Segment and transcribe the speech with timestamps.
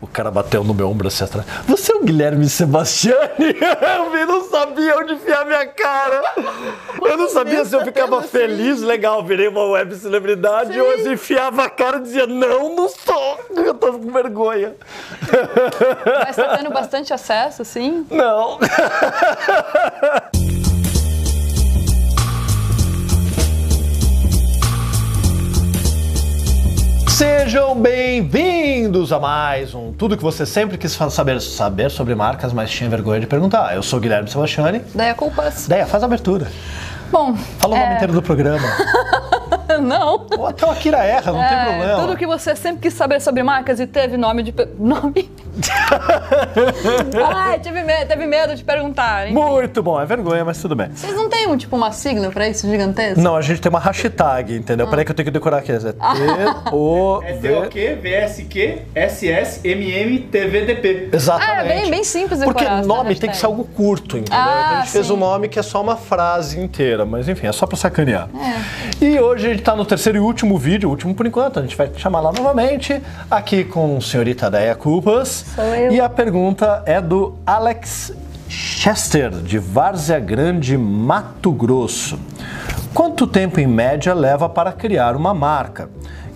[0.00, 1.46] O cara bateu no meu ombro assim atrás.
[1.66, 3.56] Você é o Guilherme Sebastiani?
[4.14, 6.22] Eu não sabia onde enfiar minha cara.
[7.02, 11.64] Eu não sabia se eu ficava feliz, legal, virei uma web celebridade, ou se enfiava
[11.64, 13.40] a cara e dizia, não, não sou.
[13.54, 14.74] Eu tô com vergonha.
[16.26, 18.06] Mas tá tendo bastante acesso, assim?
[18.10, 18.58] Não.
[27.14, 32.68] Sejam bem-vindos a mais um Tudo que você sempre quis saber, saber sobre marcas, mas
[32.68, 33.72] tinha vergonha de perguntar.
[33.72, 34.82] Eu sou Guilherme Sebastiani.
[34.92, 35.68] Daí culpas.
[35.68, 36.50] Deia, faz a abertura.
[37.12, 37.36] Bom.
[37.36, 37.94] Fala o nome é...
[37.94, 38.66] inteiro do programa.
[39.80, 40.26] não.
[40.36, 42.00] Ou até o Akira erra, não é, tem problema.
[42.00, 44.54] Tudo que você sempre quis saber sobre marcas e teve nome de.
[44.78, 45.30] Nome?
[47.32, 49.26] Ai, tive medo, teve medo de perguntar.
[49.26, 49.34] Enfim.
[49.34, 50.90] Muito bom, é vergonha, mas tudo bem.
[50.92, 53.20] Vocês não têm um, tipo uma sigla pra isso gigantesca?
[53.20, 54.86] Não, a gente tem uma hashtag, entendeu?
[54.86, 54.90] Ah.
[54.90, 55.72] Peraí que eu tenho que decorar aqui.
[55.72, 57.22] É T-O...
[57.22, 61.10] S-O-Q, V-S-Q, S-S, M-M, T-V-D-P.
[61.12, 61.50] Exatamente.
[61.50, 64.38] Ah, é bem, bem simples Porque nome tem que ser algo curto, entendeu?
[64.38, 64.92] Ah, então a gente sim.
[64.92, 68.28] fez um nome que é só uma frase inteira, mas enfim, é só pra sacanear.
[68.34, 69.04] É.
[69.04, 71.76] E hoje a gente tá no terceiro e último vídeo, último por enquanto, a gente
[71.76, 75.44] vai chamar lá novamente, aqui com a senhorita Deia Culpas.
[75.54, 75.92] Sou eu.
[75.92, 78.12] E a pergunta é do Alex
[78.48, 82.18] Chester, de Várzea Grande, Mato Grosso.
[82.92, 85.88] Quanto tempo em média leva para criar uma marca?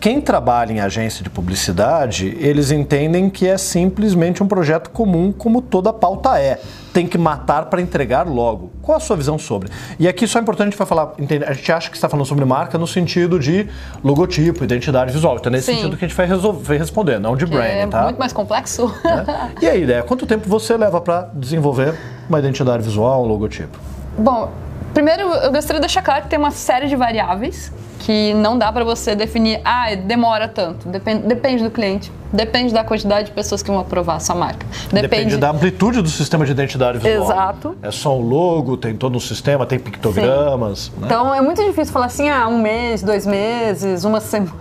[0.00, 5.62] Quem trabalha em agência de publicidade, eles entendem que é simplesmente um projeto comum, como
[5.62, 6.58] toda pauta é.
[6.92, 8.70] Tem que matar para entregar logo.
[8.82, 9.70] Qual a sua visão sobre?
[9.98, 11.12] E aqui só é importante a gente vai falar,
[11.46, 13.68] a gente acha que está falando sobre marca no sentido de
[14.04, 15.36] logotipo, identidade visual.
[15.36, 15.76] Então é nesse Sim.
[15.76, 18.04] sentido que a gente vai resolver responder, não de brand, é tá?
[18.04, 18.92] muito mais complexo.
[19.04, 19.52] Né?
[19.62, 21.94] E aí, ideia, quanto tempo você leva para desenvolver
[22.28, 23.78] uma identidade visual, um logotipo?
[24.18, 24.50] Bom,
[24.92, 28.72] primeiro eu gostaria de deixar claro que tem uma série de variáveis que não dá
[28.72, 30.88] para você definir, ah, demora tanto.
[30.88, 34.66] Depende, depende do cliente, depende da quantidade de pessoas que vão aprovar a sua marca.
[34.90, 37.30] Depende, Depende, da amplitude do sistema de identidade visual.
[37.30, 37.76] Exato.
[37.80, 40.90] É só um logo, tem todo um sistema, tem pictogramas.
[40.98, 41.06] Né?
[41.06, 44.52] Então é muito difícil falar assim, ah, um mês, dois meses, uma semana.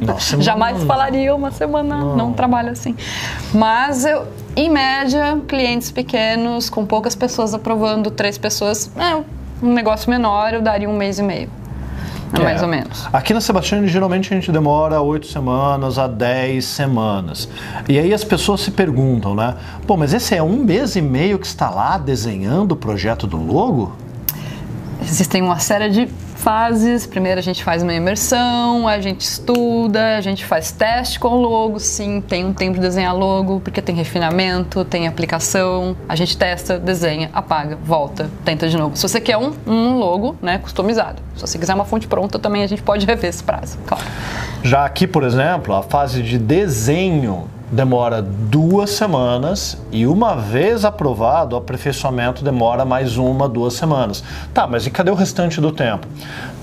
[0.00, 0.86] Nossa, Jamais não.
[0.86, 2.96] falaria uma semana, não, não trabalho assim.
[3.52, 10.10] Mas eu, em média, clientes pequenos, com poucas pessoas aprovando, três pessoas, é um negócio
[10.10, 11.50] menor, eu daria um mês e meio.
[12.32, 13.06] É, mais ou menos.
[13.12, 17.48] Aqui na Sebastião, geralmente a gente demora 8 semanas a 10 semanas.
[17.88, 19.54] E aí as pessoas se perguntam, né?
[19.86, 23.38] Pô, mas esse é um mês e meio que está lá desenhando o projeto do
[23.38, 23.96] logo?
[25.02, 26.08] Existem uma série de
[26.48, 27.06] fases.
[27.06, 31.42] Primeiro a gente faz uma imersão, a gente estuda, a gente faz teste com o
[31.42, 35.94] logo, sim, tem um tempo de desenhar logo, porque tem refinamento, tem aplicação.
[36.08, 38.96] A gente testa, desenha, apaga, volta, tenta de novo.
[38.96, 41.20] Se você quer um, um logo, né, customizado.
[41.34, 44.04] Se você quiser uma fonte pronta, também a gente pode rever esse prazo, claro.
[44.62, 51.54] Já aqui, por exemplo, a fase de desenho demora duas semanas e uma vez aprovado,
[51.54, 54.24] o aperfeiçoamento demora mais uma, duas semanas.
[54.54, 56.06] Tá, mas e cadê o restante do tempo?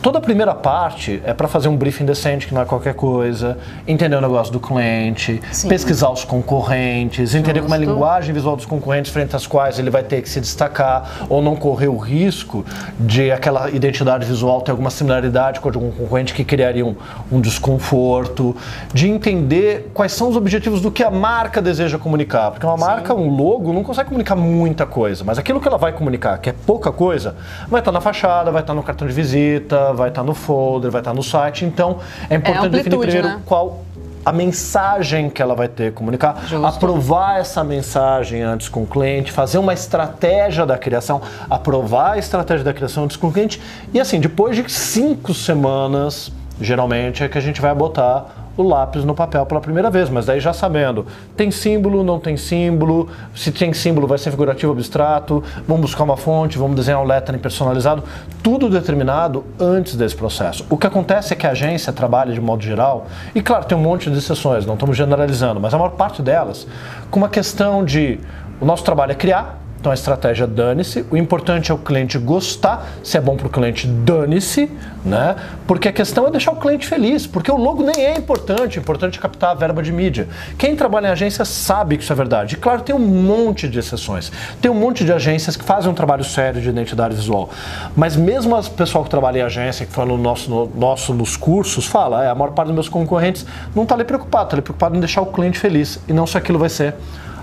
[0.06, 3.58] Toda a primeira parte é para fazer um briefing decente, que não é qualquer coisa,
[3.88, 5.68] entender o negócio do cliente, Sim.
[5.68, 7.92] pesquisar os concorrentes, entender como é a Justo.
[7.92, 11.56] linguagem visual dos concorrentes frente às quais ele vai ter que se destacar ou não
[11.56, 12.64] correr o risco
[13.00, 16.96] de aquela identidade visual ter alguma similaridade com a de algum concorrente que criaria um,
[17.32, 18.56] um desconforto,
[18.94, 23.12] de entender quais são os objetivos do que a marca deseja comunicar, porque uma marca,
[23.16, 26.54] um logo, não consegue comunicar muita coisa, mas aquilo que ela vai comunicar, que é
[26.54, 27.36] pouca coisa,
[27.68, 31.02] vai estar na fachada, vai estar no cartão de visita, vai estar no folder, vai
[31.02, 33.42] estar no site, então é importante definir amplitude, primeiro né?
[33.46, 33.86] qual
[34.26, 36.66] a mensagem que ela vai ter que comunicar, Justo.
[36.66, 42.64] aprovar essa mensagem antes com o cliente, fazer uma estratégia da criação, aprovar a estratégia
[42.64, 43.62] da criação antes com o cliente
[43.94, 49.04] e assim, depois de cinco semanas, geralmente é que a gente vai botar o lápis
[49.04, 51.06] no papel pela primeira vez, mas daí já sabendo,
[51.36, 56.18] tem símbolo, não tem símbolo, se tem símbolo vai ser figurativo abstrato, vamos buscar uma
[56.18, 58.04] fonte, vamos desenhar um lettering personalizado,
[58.42, 60.66] tudo determinado antes desse processo.
[60.70, 63.82] O que acontece é que a agência trabalha de modo geral, e claro, tem um
[63.82, 66.68] monte de exceções, não estamos generalizando, mas a maior parte delas
[67.12, 68.20] com uma questão de
[68.60, 71.06] o nosso trabalho é criar, então a estratégia dane-se.
[71.12, 72.88] O importante é o cliente gostar.
[73.04, 74.68] Se é bom para o cliente, dane-se,
[75.06, 75.36] né?
[75.68, 78.80] Porque a questão é deixar o cliente feliz, porque o logo nem é importante.
[78.80, 80.28] O importante é captar a verba de mídia.
[80.58, 82.56] Quem trabalha em agência sabe que isso é verdade.
[82.56, 84.32] E claro, tem um monte de exceções.
[84.60, 87.52] Tem um monte de agências que fazem um trabalho sério de identidade visual.
[87.96, 91.38] Mas mesmo as pessoal que trabalha em agência, que fala no nosso, no, nosso nos
[91.38, 93.46] cursos, fala, é, a maior parte dos meus concorrentes
[93.76, 96.36] não está ali preocupado, está ali preocupado em deixar o cliente feliz e não se
[96.36, 96.96] aquilo vai ser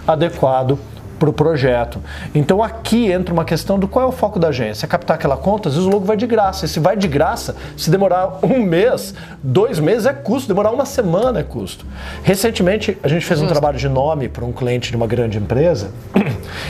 [0.08, 0.76] adequado
[1.22, 2.00] para o projeto.
[2.34, 4.86] Então aqui entra uma questão do qual é o foco da agência.
[4.86, 6.64] É captar aquela conta, às vezes o logo vai de graça.
[6.64, 10.84] E se vai de graça, se demorar um mês, dois meses é custo, demorar uma
[10.84, 11.86] semana é custo.
[12.24, 15.92] Recentemente a gente fez um trabalho de nome para um cliente de uma grande empresa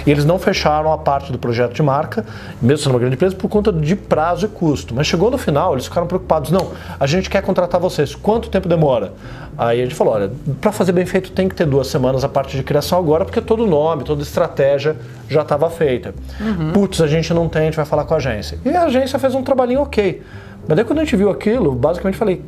[0.07, 2.25] e eles não fecharam a parte do projeto de marca,
[2.61, 4.95] mesmo sendo uma grande empresa, por conta de prazo e custo.
[4.95, 6.51] Mas chegou no final, eles ficaram preocupados.
[6.51, 8.15] Não, a gente quer contratar vocês.
[8.15, 9.13] Quanto tempo demora?
[9.57, 10.31] Aí a gente falou, olha,
[10.61, 13.41] para fazer bem feito tem que ter duas semanas a parte de criação agora, porque
[13.41, 14.97] todo nome, toda estratégia
[15.29, 16.15] já estava feita.
[16.41, 16.73] Uhum.
[16.73, 18.59] Putz, a gente não tem, a gente vai falar com a agência.
[18.65, 20.23] E a agência fez um trabalhinho ok.
[20.67, 22.43] Mas daí quando a gente viu aquilo, basicamente falei,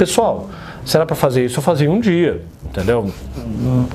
[0.00, 0.48] pessoal,
[0.82, 3.12] será para fazer isso, eu fazia um dia, entendeu?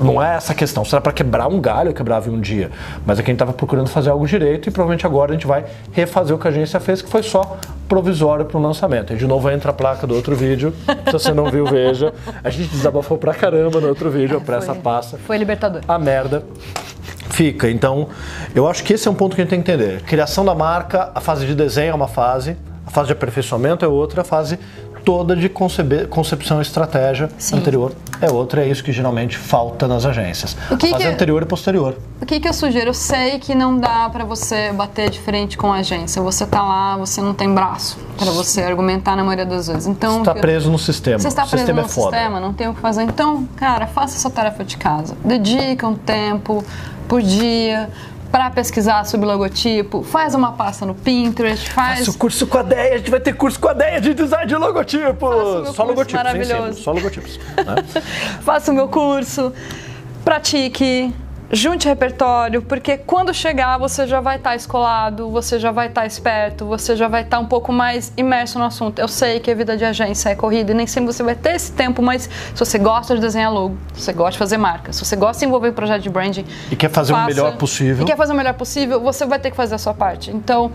[0.00, 0.84] Não é essa a questão.
[0.84, 2.70] Será para quebrar um galho, eu quebrava em um dia.
[3.04, 5.48] Mas é que a gente estava procurando fazer algo direito e provavelmente agora a gente
[5.48, 7.58] vai refazer o que a agência fez, que foi só
[7.88, 9.12] provisório para o lançamento.
[9.12, 10.72] E de novo entra a placa do outro vídeo.
[11.06, 12.14] Se você não viu, veja.
[12.44, 15.18] A gente desabafou pra caramba no outro vídeo, a pressa foi, passa.
[15.18, 15.80] Foi libertador.
[15.88, 16.44] A merda
[17.30, 17.68] fica.
[17.68, 18.10] Então,
[18.54, 20.02] eu acho que esse é um ponto que a gente tem que entender.
[20.02, 22.56] Criação da marca, a fase de desenho é uma fase,
[22.86, 24.56] a fase de aperfeiçoamento é outra, a fase
[25.06, 27.58] toda de conceber, concepção e estratégia Sim.
[27.58, 30.56] anterior é outra, é isso que geralmente falta nas agências.
[30.68, 31.96] O que fase que, anterior e posterior.
[32.20, 32.88] O que, que eu sugiro?
[32.88, 36.20] Eu sei que não dá para você bater de frente com a agência.
[36.22, 39.86] Você tá lá, você não tem braço para você argumentar na maioria das vezes.
[39.86, 41.18] Então, você está preso no sistema.
[41.20, 43.02] Você está preso sistema no é sistema, não tem o que fazer.
[43.02, 45.16] Então, cara, faça essa tarefa de casa.
[45.24, 46.64] Dedica um tempo
[47.06, 47.88] por dia
[48.30, 52.00] para pesquisar sobre logotipo, faz uma pasta no Pinterest, faz.
[52.00, 54.14] Faça o curso com a DEA, a gente vai ter curso com a DEA de
[54.14, 55.74] design de logotipos.
[55.74, 56.82] Só logotipos, maravilhoso.
[56.82, 57.38] só logotipos.
[57.38, 58.02] Né?
[58.42, 59.52] Faça o meu curso,
[60.24, 61.12] pratique,
[61.50, 66.02] junte repertório, porque quando chegar você já vai estar tá escolado, você já vai estar
[66.02, 68.98] tá esperto, você já vai estar tá um pouco mais imerso no assunto.
[68.98, 71.54] Eu sei que a vida de agência é corrida e nem sempre você vai ter
[71.54, 74.92] esse tempo, mas se você gosta de desenhar logo, se você gosta de fazer marca,
[74.92, 77.56] se você gosta de envolver em projeto de branding e quer fazer faça, o melhor
[77.56, 80.30] possível, e quer fazer o melhor possível, você vai ter que fazer a sua parte.
[80.30, 80.72] Então,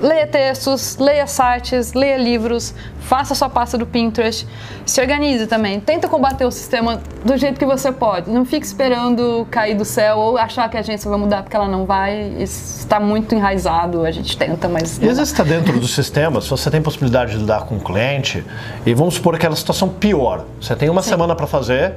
[0.00, 4.46] leia textos, leia sites, leia livros, faça sua pasta do Pinterest,
[4.86, 5.80] se organize também.
[5.80, 8.30] Tenta combater o sistema do jeito que você pode.
[8.30, 11.68] Não fique esperando cair do céu ou achar que a agência vai mudar porque ela
[11.68, 12.34] não vai.
[12.38, 14.98] Isso está muito enraizado, a gente tenta, mas.
[14.98, 17.80] E às vezes está dentro do sistema, se você tem possibilidade de lidar com o
[17.80, 18.44] cliente,
[18.86, 20.44] e vamos supor aquela situação pior.
[20.60, 21.10] Você tem uma Sim.
[21.10, 21.94] semana para fazer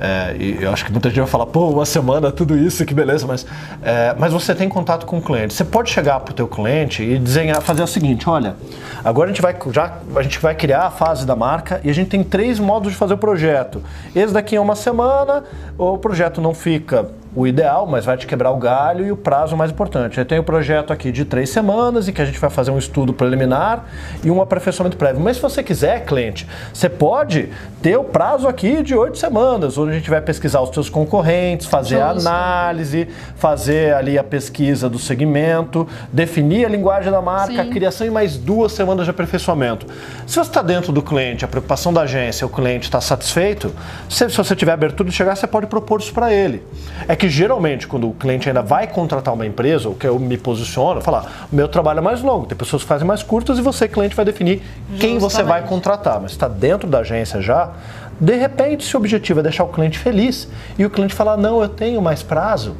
[0.00, 2.94] é, e eu acho que muita gente vai falar, pô, uma semana, tudo isso, que
[2.94, 3.46] beleza, mas,
[3.82, 5.52] é, mas você tem contato com o cliente.
[5.52, 8.56] Você pode chegar para o teu cliente e desenhar, fazer o seguinte, olha,
[9.04, 11.92] agora a gente, vai, já, a gente vai criar a fase da marca e a
[11.92, 13.82] gente tem três modos de fazer o projeto.
[14.16, 15.44] Esse daqui é uma semana,
[15.76, 19.56] o projeto não fica o ideal, mas vai te quebrar o galho e o prazo
[19.56, 20.18] mais importante.
[20.18, 22.70] Eu tenho o um projeto aqui de três semanas em que a gente vai fazer
[22.70, 23.84] um estudo preliminar
[24.24, 25.22] e um aperfeiçoamento prévio.
[25.22, 27.48] Mas se você quiser, cliente, você pode
[27.80, 31.66] ter o prazo aqui de oito semanas, onde a gente vai pesquisar os seus concorrentes,
[31.66, 37.70] fazer a análise, fazer ali a pesquisa do segmento, definir a linguagem da marca, Sim.
[37.70, 39.86] criação e mais duas semanas de aperfeiçoamento.
[40.26, 43.72] Se você está dentro do cliente, a preocupação da agência, o cliente está satisfeito,
[44.08, 46.62] se, se você tiver abertura de chegar, você pode propor isso para ele.
[47.06, 50.38] É que geralmente, quando o cliente ainda vai contratar uma empresa, ou que eu me
[50.38, 53.60] posiciono, falar, o meu trabalho é mais longo, tem pessoas que fazem mais curtas e
[53.60, 55.00] você, cliente, vai definir Justamente.
[55.00, 56.18] quem você vai contratar.
[56.18, 57.72] Mas está dentro da agência já,
[58.18, 61.60] de repente, se o objetivo é deixar o cliente feliz e o cliente falar, não,
[61.60, 62.74] eu tenho mais prazo,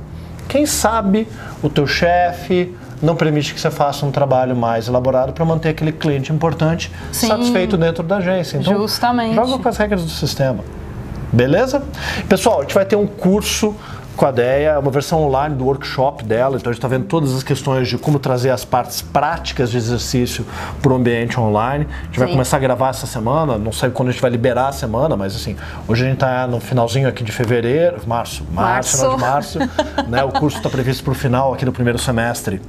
[0.48, 1.28] quem sabe
[1.62, 5.92] o teu chefe não permite que você faça um trabalho mais elaborado para manter aquele
[5.92, 8.56] cliente importante Sim, satisfeito dentro da agência.
[8.56, 9.34] Então, justamente.
[9.34, 10.64] joga com as regras do sistema.
[11.32, 11.82] Beleza?
[12.28, 13.76] Pessoal, a gente vai ter um curso
[14.20, 17.06] com a DEA, é uma versão online do workshop dela, então a gente está vendo
[17.06, 20.44] todas as questões de como trazer as partes práticas de exercício
[20.82, 21.86] para o ambiente online.
[21.88, 22.20] A gente Sim.
[22.20, 25.16] vai começar a gravar essa semana, não sei quando a gente vai liberar a semana,
[25.16, 25.56] mas assim,
[25.88, 28.96] hoje a gente está no finalzinho aqui de fevereiro, março, março, março.
[28.98, 29.58] final de março,
[30.06, 30.22] né?
[30.22, 32.60] O curso está previsto para o final aqui do primeiro semestre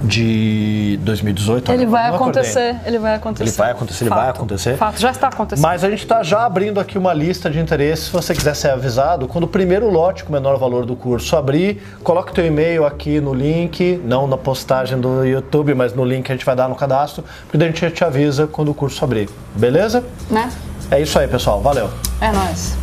[0.00, 1.72] de 2018.
[1.72, 3.50] Ele vai acontecer, ele vai acontecer.
[3.50, 4.76] Ele vai acontecer, ele vai acontecer.
[4.76, 5.62] Fato, já está acontecendo.
[5.62, 8.70] Mas a gente está já abrindo aqui uma lista de interesses, se você quiser ser
[8.70, 12.86] avisado, quando o primeiro lote com o menor valor do curso abrir, coloque teu e-mail
[12.86, 16.56] aqui no link, não na postagem do YouTube, mas no link que a gente vai
[16.56, 19.28] dar no cadastro, porque a gente te avisa quando o curso abrir.
[19.54, 20.04] Beleza?
[20.30, 20.50] Né?
[20.90, 21.60] É isso aí, pessoal.
[21.60, 21.90] Valeu.
[22.20, 22.76] É nóis.